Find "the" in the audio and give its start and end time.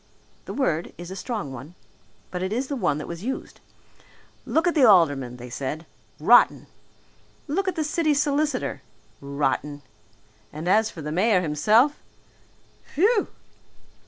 0.45-0.53, 2.69-2.75, 4.73-4.83, 7.75-7.83, 11.03-11.11